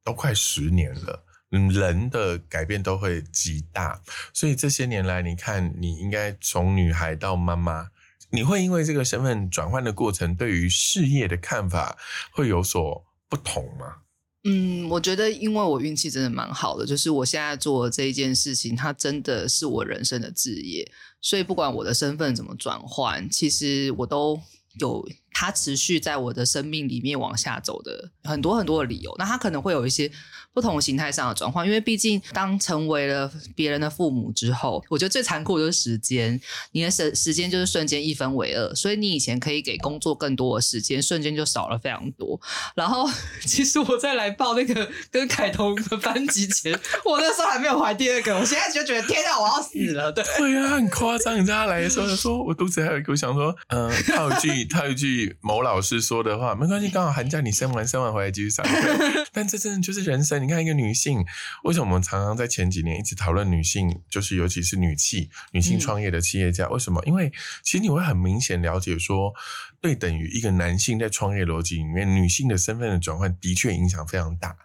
[0.04, 1.24] 都快十年了。
[1.50, 4.02] 人的改变都会极大，
[4.34, 7.90] 所以这些年来，你看，你应该从女孩到妈妈，
[8.30, 11.98] 你会因为这个身份转换的过程，对于事业的看法
[12.32, 13.98] 会有所不同吗？
[14.46, 24.40] 嗯，我觉得，因为我运气真的蛮好的，就是我现在做这一件事情，它真的是我人生的志业，所以不管我的身份怎么转换，其实我都
[24.80, 29.16] 有他持续在我的生命里面往下走的很多很多的理由。
[29.18, 30.12] 那他可能会有一些
[30.54, 36.40] 不同形态上的转换，因为毕竟当成为了别人的父母之后，我觉得最残酷的就是时间，
[36.72, 42.40] 你的时时间就是瞬间一分为二，所以你以前可以给工作更多的时间，瞬间就少了非常多。
[42.76, 43.10] 然后，
[43.46, 50.24] 其实我在来报那个跟凯彤的班级前，我那时候还没有怀第二个，我现在就觉得天啊，我要死了，对。
[50.38, 51.40] 对啊，很夸张。
[51.40, 59.26] 你知道他来的时候，他说我肚子还有一个，我想说，嗯、套一句 套一句某老师说的话，没关系，刚好寒假你生完生完回来继续上课。
[59.34, 60.42] 但这真的就是人生。
[60.44, 61.26] 你看一个女性，
[61.64, 66.68] 为什么我们常常在前几年一直讨论女性，就是尤其是女企、女性创业的企业家？
[66.70, 67.04] 为什么？
[67.06, 67.32] 因为
[67.64, 69.34] 其实你会很明显了解说，
[69.82, 74.56] 对等于一个男性在创业逻辑里面，女性的身份的转换的确影响非常大。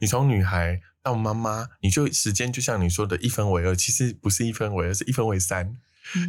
[0.00, 5.76] 你从女孩到妈妈，你就时间就像你说的一分为二，其实不是一分为二，是一分为三。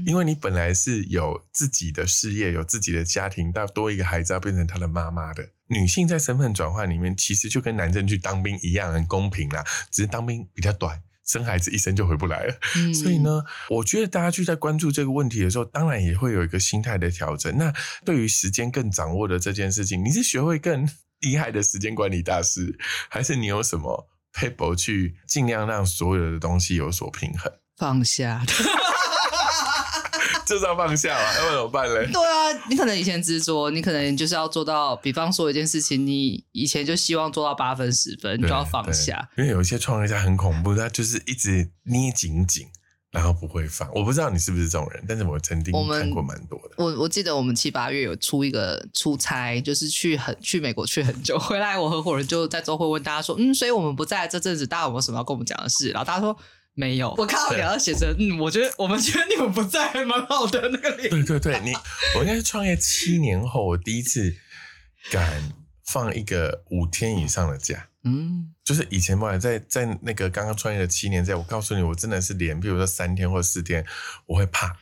[0.05, 9.63] 因为你本来是有自己的事业，有自己的家庭，到多一个孩子要变成他的妈妈的女性，在身份转换里面，其实就跟男生去当兵一样，很公平啦。
[9.91, 12.55] 只是当兵比较短，生孩子一生就回不来了。
[12.75, 17.57] 嗯所以，呢，我觉得大家去在关注这个问题的时候，当然也会有一个心态的调整。
[17.57, 17.73] 那
[18.05, 20.87] 对于时间更掌握的这件事情，你是学会更
[21.21, 22.77] 厉害的时间管理大师，
[23.09, 27.51] 还是你有什么 paper 去尽量让所有的东西有所平衡？
[27.77, 28.43] 放下。
[30.47, 32.09] 就是要放下嘛，要不然怎么办嘞？
[32.11, 39.29] 对啊，你可能以前执着，你可能就是要做到，比方说一件事情，你以前就希望做到八分十分，你就要放下。
[39.37, 42.67] 因为有一些创业家很恐怖，他就是一直捏紧紧，
[43.11, 43.89] 然后不会放。
[43.93, 46.75] 我不知道你是不是这种人，但是我曾经看过蛮多的。
[46.77, 55.89] 我我记得我们七八月有出一个出差，就是去很去美国去很久，回来我合伙人就在周会问大家说，嗯，所以我们不在这阵子，大家有没有什么要跟我们讲的事？
[55.91, 56.35] 然后大家说
[56.73, 57.13] 没有。
[57.17, 61.09] 我看到表上写着，嗯，我觉得我们觉得你们不在还蛮好的那个脸。
[61.09, 61.73] 对对对，你
[62.17, 64.35] 我应该是创业七年后，我第一次
[65.11, 65.53] 敢
[65.85, 67.89] 放一个五天以上的假。
[68.05, 73.85] 嗯，就是以前嘛，在在那个刚刚创业的七年在，我告诉你，我真的是连，比如说三天或四天，
[74.25, 74.75] 我会怕。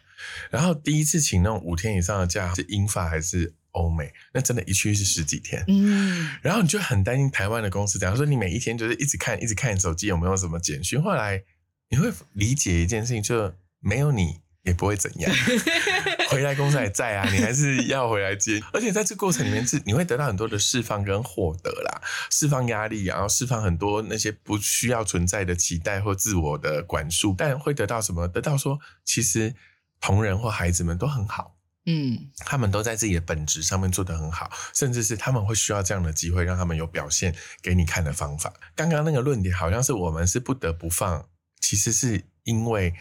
[0.49, 4.11] 然后第一次请那种五天以上的假，是英法还是欧美？
[4.33, 5.63] 那真的一去是十几天。
[5.67, 11.43] 嗯，然后你就很担心台湾的公司，假如说你每一天就是一直看，一直看手机有没有什么简讯，后来
[11.91, 15.31] 你会理解一件事情，就没有你也不会怎样。
[16.29, 28.25] 回来公司还在啊，你还是要回来接，而且在这过程里面是你会得到很多的释放跟获得啦，释放压力，然后释放很多那些不需要存在的期待或自我的管束，但会得到什么？
[28.29, 29.53] 得到说其实
[29.99, 31.57] 同仁或孩子们都很好。
[31.87, 38.53] 嗯，他们都在自己的本职上面做得很好，甚至是他们会需要这样的机会，让他们有表现给你看的方法。
[38.75, 41.25] 刚刚那个论点好像是我们是不得不放，
[41.61, 42.93] 其实是因为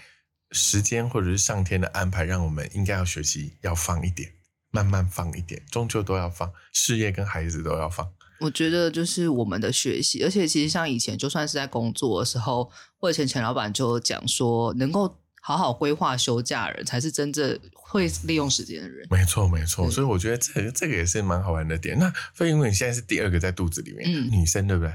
[0.52, 4.30] 时间或者是上天的安排，让我们应该要学习要放一点，
[4.70, 8.12] 慢慢放一点，终究都要放，事业跟孩子都要放。
[8.40, 12.70] 我觉得就是我们的学习，而且其实像以前，就算是在工作的时候，
[13.00, 19.06] 我以前前老板就有讲说，能够好好规划休假的人，才是真正会利用时间的人。
[19.10, 21.98] 没错，没错，所以我觉得这个这个也是蛮好玩的点。
[21.98, 24.94] 那飞因为你现在是第二个在肚子里面，嗯女生对不对？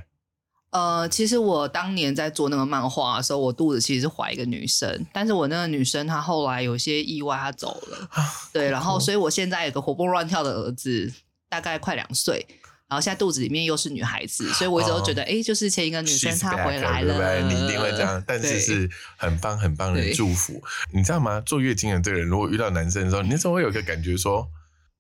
[0.76, 8.06] 呃，其实我当年在做那个漫画的时候，我肚子其实是怀一个女生，但是我那个女生她后来有些意外，她走了。
[8.12, 11.14] 啊，对，然后所以我现在有个活蹦乱跳的儿子，
[11.48, 12.46] 大概快两岁。
[12.90, 17.40] 然后现在肚子里面又是女孩子，所以我一直都觉得，哎、就是前一个女生她回来对不对？
[17.40, 20.62] 了，你一定会这样，但是是很棒很棒的祝福。
[20.92, 21.40] 你知道吗？
[21.40, 24.50] 做月经的这个人，如果遇到男生的时候，你那时候会有一个感觉说，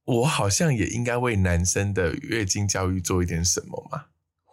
[0.06, 4.06] 我好像也应该为男生的月经教育做一点什么嘛。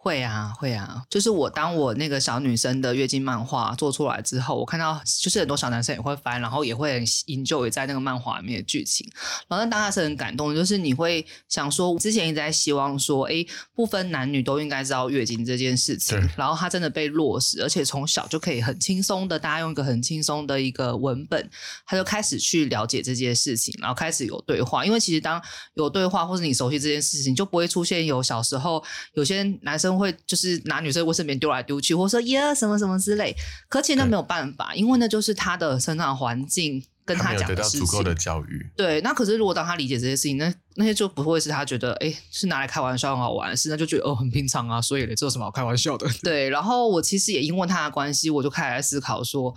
[0.03, 9.09] 会啊，会啊，就是我当我那个小女生的月经漫画做出来之后，我看到就是很多小男生也会翻，然后也会很 enjoy 在那个漫画里面的剧情，
[9.47, 21.49] 然后那当下是很感动的，就是你会想说，之前一直在希望说，哎，不分男女都应该知道月经这件事情，然后它真的被落实，而且从小就可以很轻松的，大家用一个很轻松的一个文本，
[21.85, 25.41] 他就开始去了解这件事情，然后开始有对话，因为其实当
[25.75, 33.35] 有对话或是你熟悉这件事情，就不会出现有小时候有些男生会就是拿女生卫生棉丢来丢去，或者说耶什么什么之类。
[33.69, 38.13] 可其实那没有办法，因为那就是他的成长环境跟他讲的事得到足够的。
[38.15, 46.07] 教育，对，那可是如果当他理解这些事情，那那些就不会是他觉得哎是拿来开玩笑很好玩的事，那就觉得哦很平常啊，所以嘞这有什么好开玩笑的？
[46.23, 49.53] 对，然后我其实也因为他的关系，我就开始在思考说。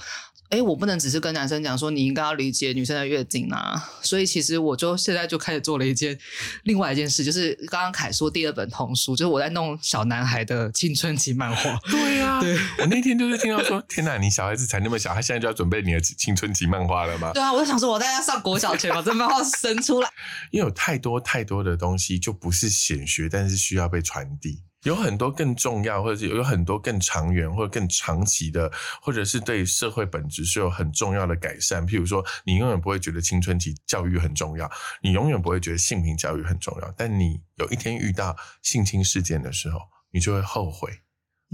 [0.48, 6.16] 哎，我不能只是跟男生讲说你应该要理解女生的月经啊，所以其实我就现在就开始做了一件
[6.64, 11.78] 另外一件事，就是刚刚凯说第二本童书，就是我在弄小男孩的青春期漫画。
[11.90, 17.32] 对呀，对我那天就是听到说，天哪，你小孩子才那么小，他现在就要准备你的青春期漫画了吗？
[17.32, 20.08] 对啊，我就想说，我在要上国小前把这漫画生出来，
[20.50, 24.62] 因为有太多太多的东西就不是显学，但是需要被传递。
[24.86, 28.70] 有很多更重要，或者是有很多更长远或者更长期的，
[29.02, 31.84] 或者是对社会本质是有很重要的改善。
[31.86, 34.70] 譬如说，你永远不会觉得青春期教育很重要，
[35.02, 39.80] 你永远不会觉得性平教育很重要，但你有一天遇到性侵事件的时候，
[40.12, 40.90] 你就会后悔，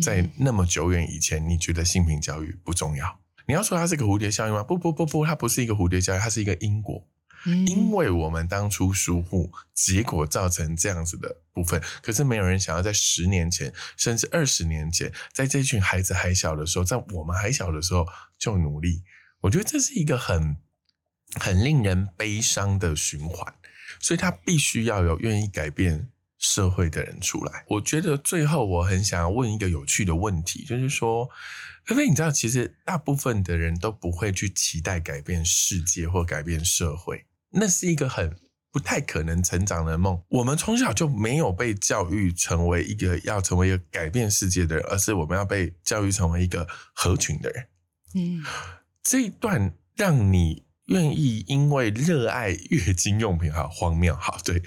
[0.03, 3.19] 在那么久远以前，你觉得性平教育不重要。
[3.47, 4.63] 你要说它是一个蝴蝶效应吗？
[4.63, 7.09] 不不不不，它不是一个蝴蝶效应，它是一个因果。
[7.45, 11.83] 因为我们当初疏忽，结果造成这样子的部分。
[12.03, 18.07] 可是没有人想要在十年前，甚至二十年前，在这群孩子还小的时候，在我们还小的时候
[18.39, 19.03] 就努力。
[19.41, 20.57] 我觉得这是一个很
[21.41, 23.55] 很令人悲伤的循环，
[24.01, 27.65] 所以他必须要有愿意改变社会的人出来。
[27.69, 31.29] 我觉得最后我很想要问一个有趣的问题，就是说。
[31.91, 37.27] 因为你知道，其实大部分的人都不会去期待改变世界或改变社会。
[37.53, 38.37] 那是一个很
[38.71, 40.23] 不太可能成长的梦。
[40.29, 47.67] 我们从小就没有被教育成为一个要成为一个改变世界的人，而是我们要被教育成为一个合群的人。
[48.15, 48.43] 嗯，
[49.03, 54.63] 这一段让你愿意因为热爱月经用品，好荒谬，好对，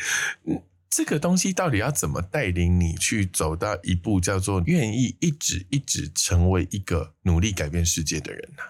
[0.45, 8.63] 嗯，这个东西到底要怎么带领你去走到一步，叫做愿意一直一直成为一个努力改变世界的人呢？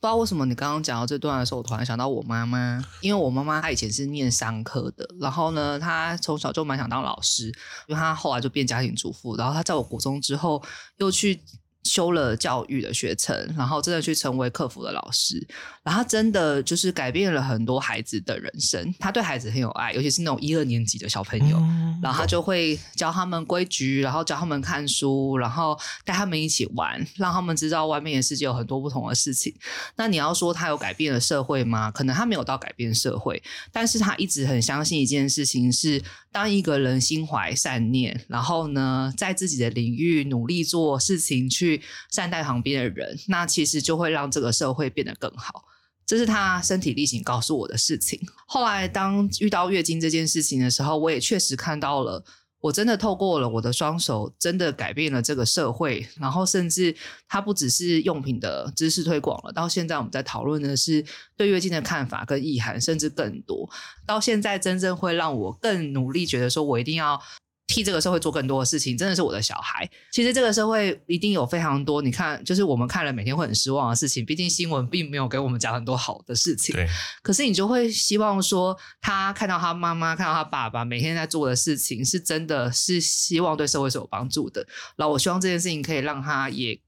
[0.00, 7.46] 不知道为什么你刚刚讲到这段的时候，我突然想到我妈妈，因为我妈妈她以前是念商科的，然后呢，她从小就蛮想当老师，
[7.86, 10.62] 因为她后来就变家庭主妇，然后她在我国中之后
[10.98, 11.40] 又去。
[11.84, 15.46] 修了教育的学程，然后真的去成为客服的老师，
[15.82, 18.94] 然后真的就是改变了很多孩子的人生。
[18.98, 21.56] 他对孩子很有爱，尤其是那种一二年级的小朋友，
[22.02, 29.54] 然后他就会教他们规矩，然后教他们看书，然后带他们一起玩，让他们知道外面的世界有很多不同的事情。
[29.96, 31.90] 那你要说他有改变了社会吗？
[31.90, 36.02] 可能他没有到改变社会，但是他一直很相信一件事情是。
[36.30, 41.67] 当一个人心怀善念，然后呢，在自己的领域努力做事情，去
[42.10, 45.64] 善待旁边的人，那其实就会让这个社会变得更好。
[46.06, 48.18] 这是他身体力行告诉我的事情。
[48.46, 52.24] 后来，当遇到月经这件事情的时候，我也确实看到了。
[52.60, 56.04] 我真的透过了我的双手，真的改变了这个社会。
[56.18, 56.92] 然后，甚至
[57.28, 59.52] 它不只是用品的知识推广了。
[59.52, 61.04] 到现在，我们在讨论的是
[61.36, 63.70] 对月经的看法跟意涵，甚至更多。
[64.04, 67.20] 到现在，真正会让我更努力，觉得说我一定要。
[67.68, 69.88] 替这个社会做更多的事情，真的是我的小孩。
[70.10, 74.26] 其实这个社会一定有非常多，你看，就是我们看了每天会很失望的事情。
[74.26, 76.74] 毕竟新闻并没有给我们讲很多好的事情。
[76.74, 76.88] 对。
[77.22, 84.66] 可是你就会希望说，他看到他妈妈，看到他爸爸每天在做的事情，是真的是希望对社会是有帮助的。
[84.96, 86.80] 然后我希望这件事情可以让他也。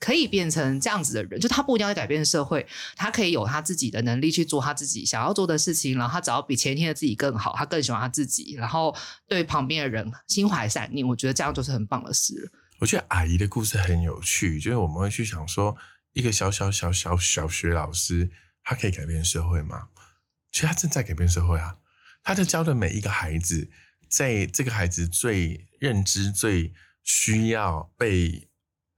[0.00, 8.94] 可以变成这样子的人，就他不一定要改变社会，他可以有他自己的能力去做他自己想要做的事情，然后他只要比前一天的自己更好，他更喜欢他自己，然后
[9.26, 12.52] 对旁边的人心怀善念，我觉得这样就是很棒的事。
[12.78, 15.76] 我觉得阿姨的故事很有趣，就是我们会去想说，
[16.12, 18.30] 一个小小小小小学老师，
[18.62, 19.88] 他可以改变社会吗？
[20.52, 21.76] 其实他正在改变社会啊，
[22.22, 23.68] 他在教的每一个孩子，
[24.08, 28.47] 在这个孩子最认知、最需要被。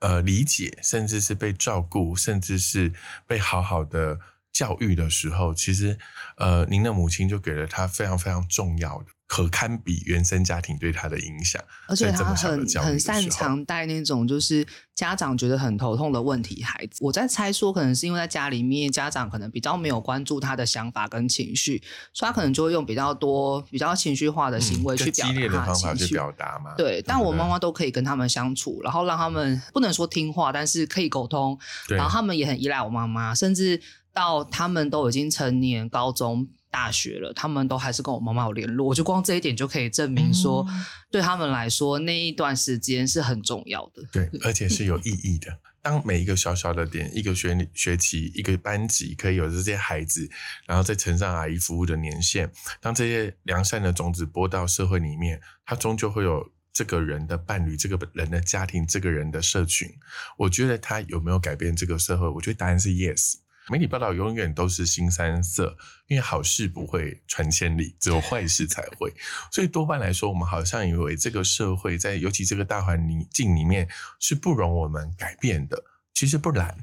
[0.00, 2.92] 呃，理解，甚至是被照顾，甚至是
[3.26, 4.18] 被好好的
[4.52, 5.98] 教育的时候，其实，
[6.36, 9.19] 呃，您的母亲就给了他非常非常重要的。
[9.30, 16.98] 可堪比原生家庭对他的影响，而且他很很擅长带那种就是家长觉得很头痛的问题孩子。
[16.98, 21.80] 我在猜说，可能是因为在家里面，家长可能比较没有关注他的想法跟情绪，
[22.12, 26.74] 所以他可能就会用比较多比较情绪化的行为去表达他情绪表达嘛。
[26.76, 31.56] 对，但我妈妈都可以跟他们相处，然后让他们不能说听话，但是可以沟通。
[31.86, 33.80] 然后他们也很依赖我妈妈，甚至
[34.12, 36.48] 到他们都已经成年，高中。
[36.72, 40.64] 大学了，他们都还是跟我妈妈有联络，我就光这一点就可以证明说，
[41.10, 44.04] 对他们来说那一段时间是很重要的。
[44.12, 45.58] 对，而且是有意义的。
[45.82, 50.30] 当每一个小小的点，一个学学期，一个班级，可以有这些孩子，
[50.64, 52.48] 然后再乘上阿姨服务的年限，
[52.80, 59.92] 当这些良善的种子播到社会里面，它终究会有这个人的伴侣，这个人的家庭，这个人的社群。
[60.38, 62.28] 我觉得他有没有改变这个社会？
[62.28, 63.38] 我觉得答案是 yes。
[63.70, 65.76] 媒体报道永远都是新三色，
[66.08, 69.14] 因为好事不会传千里，只有坏事才会。
[69.52, 75.84] 所以多半来说，我们好像以为这个社会在尤其这个大环境里面是不容我们改变的。
[76.12, 76.76] 其实不然，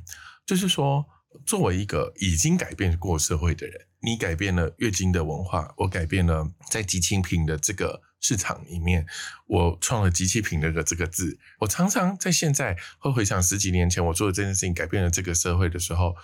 [0.46, 1.06] 就是说，
[1.46, 9.06] 作为一个已经改变过社会的人，你改变了月经的文化，我改变了在集清品的这个市场里面，
[9.46, 11.38] 我创了机器品的这个字。
[11.60, 16.16] 我常常在现在会回想十几年前我做的这件事情，改变了这个社会的时候，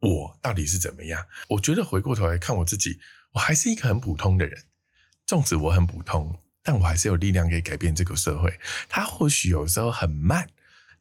[0.00, 1.24] 我到底是怎么样？
[1.48, 2.98] 我觉得回过头来看我自己，
[3.32, 4.64] 我还是一个很普通的人。
[5.26, 8.58] 纵使我很普通，但我还是有力量可以改变这个社会。
[8.88, 10.48] 它或许有时候很慢，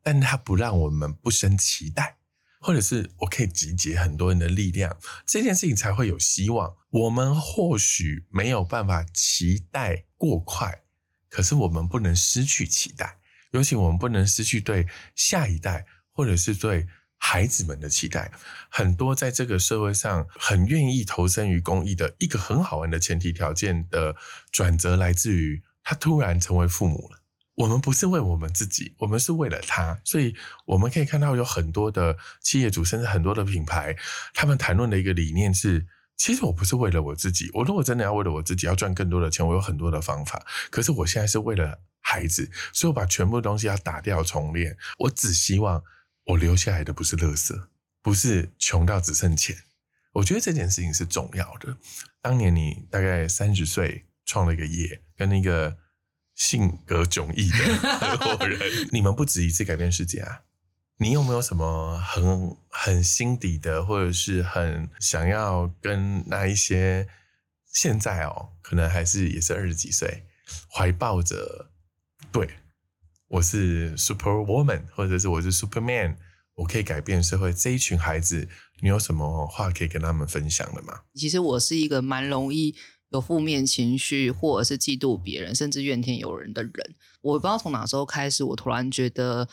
[0.03, 2.17] 但它不让我们不生期待。
[2.61, 6.75] 或者是我可以集结很多人的力量，这件事情才会有希望。
[6.89, 10.81] 我们或许没有办法期待过快，
[11.29, 13.17] 可是我们不能失去期待，
[13.51, 14.85] 尤其我们不能失去对
[15.15, 16.85] 下一代或者是对
[17.19, 18.31] 孩子们的期待。
[18.69, 24.15] 很多在这个社会上很愿意投身于公益的一个很好玩的前提条件的
[24.51, 27.19] 转折，来自于他突然成为父母了。
[27.55, 30.33] 我们不是为我们自己，我们是为了他，所以
[30.65, 33.93] 我们可以看到有很多的企业主，甚至很多的品牌，
[34.33, 40.45] 他们谈论的一个理念是：其实我不是为了我自己，我如果真的要为了我自己要赚更多的钱，我有很多的方法。
[40.69, 44.77] 可是我现在是为了孩子，所以我把全部东西要打掉重练。
[44.97, 45.83] 我只希望
[46.29, 47.67] 我留下来的不是垃圾，
[48.01, 49.55] 不是穷到只剩钱。
[50.13, 51.77] 我觉得这件事情是重要的。
[52.21, 55.77] 当年你大概三十岁创了一个业，跟那个。
[56.35, 58.57] 性格迥异的合伙人，
[58.93, 60.43] 你们不止一次改变世界啊！
[60.95, 67.09] 你有没有什么很很心底的，或者是很想要跟那一些
[67.65, 70.23] 现在哦，可能还是也是二十几岁，
[70.71, 71.71] 怀抱着
[72.31, 72.49] 对
[73.29, 76.15] 我是 Super Woman，或者是我是 Superman，
[76.55, 78.49] 我可以改变社会这一群孩子，
[78.81, 81.01] 你有什么话可以跟他们分享的吗？
[81.13, 82.75] 其实我是一个蛮容易。
[83.11, 89.49] 有负面情绪，或者是嫉妒别人，甚至怨天尤人的人，我不知道从哪时候开始，我突然觉得，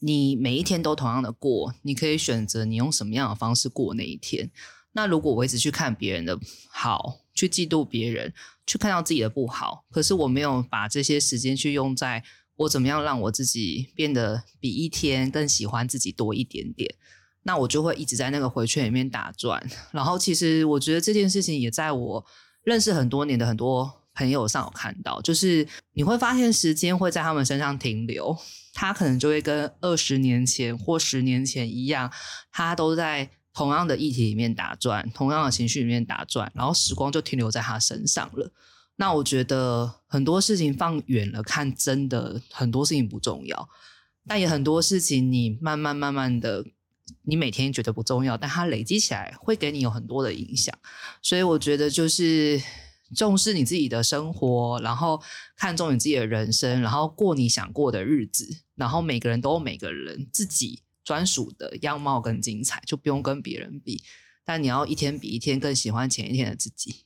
[0.00, 4.50] 你每一天都同样的过，你可以选择你用什么样的方式过那一天。
[4.92, 6.38] 那如果我一直去看别人的
[6.68, 8.34] 好，去嫉妒别人，
[8.66, 12.22] 去看到自己的不好，可是我没有把这些时间去用在
[12.56, 16.94] 我怎么样让我自己变得比一天更喜欢自己多一点点，
[17.42, 19.64] 那我就会一直在那个回圈里面打转。
[19.92, 22.26] 然后，其实我觉得这件事情也在我。
[22.64, 28.34] 认识很多年的很多朋友上有看到，就是你会发现时间会在他们身上停留，
[28.72, 32.10] 他可能就会跟二十年前或十年前一样，
[32.50, 38.50] 他都在同样的议题里面打转，同样的情绪里面打转，然后时光就停留在他身上了。
[38.96, 43.68] 那我觉得很多事情放远了看，真的很多事情不重要，
[44.28, 46.64] 但也很多事情你慢慢慢慢的。
[47.22, 50.72] 你每天觉得不重要，但它累积起来会给你有很多的影响，
[51.20, 52.62] 所以我觉得就是
[53.14, 55.20] 重视你自己的生活，然后
[55.56, 64.02] 看重你自己的人生，然后过你想过的日子，然后每个人都有每个人自己专属的样貌跟精彩，就不用跟别人比，
[64.44, 67.03] 但你要一天比一天更喜欢前一天的自己。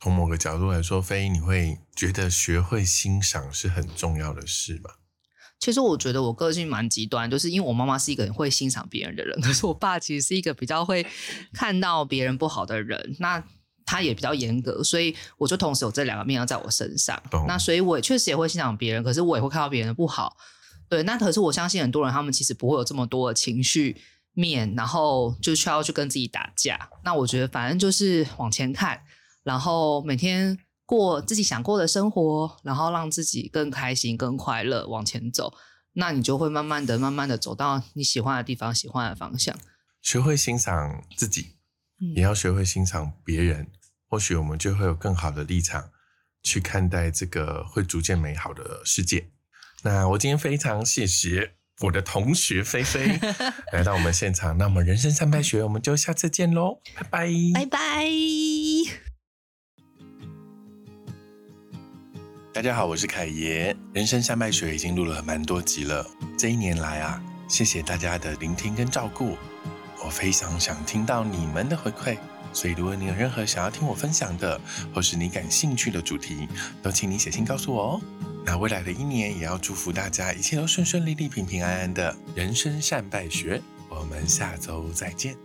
[0.00, 4.90] 从某个角度来说，飞，你会觉得学会欣赏是很重要的事吗？
[5.58, 11.04] 其实我觉得我个性蛮极端，就是因为我妈妈是一个很会欣赏别人的人， 可是我爸其实是一个比较会
[11.52, 13.16] 看到别人不好的人。
[13.18, 13.42] 那
[13.84, 17.20] 他也比较严格，所以我就同时有这两个面要在我身上。
[17.48, 20.36] 那所以我也确实也会欣赏别人，可是我也会看到别人的不好。
[20.88, 24.00] 对，那可是我相信很多人他们其实不会有这么多的情绪
[24.34, 26.88] 面，然后就需要去跟自己打架。
[27.02, 29.02] 那我觉得反正就是往前看，
[29.48, 30.58] 然后每天。
[30.88, 35.52] 过自己想过的生活，然后让自己更开心、更快乐，往前走，
[35.92, 39.54] 那你就会慢慢的、慢慢的走到你喜欢的地方、喜欢的方向。
[40.00, 41.56] 学会欣赏自己，
[42.16, 43.70] 也要学会欣赏别人。
[44.08, 45.90] 或许我们就会有更好的立场
[46.42, 49.28] 去看待这个会逐渐美好的世界。
[49.82, 53.20] 那我今天非常谢谢我的同学菲菲
[53.74, 54.56] 来到我们现场。
[54.56, 58.57] 那么人生三百学，我们就下次见喽，拜拜，拜拜。
[62.58, 63.76] 大家好，我是凯爷。
[63.92, 66.04] 人生山脉学已经录了蛮多集了。
[66.36, 69.38] 这一年来啊，谢谢大家的聆听跟照顾。
[70.04, 72.18] 我非常想听到你们的回馈，
[72.52, 74.60] 所以如果你有任何想要听我分享的，
[74.92, 76.48] 或是你感兴趣的主题，
[76.82, 78.00] 都请你写信告诉我哦。
[78.44, 82.12] 那未来的一年，也要祝福大家一切都顺顺利利、平平安安的。
[82.34, 85.36] 人生善败学，我们下周再见。